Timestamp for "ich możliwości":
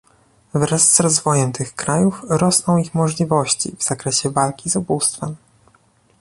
2.77-3.75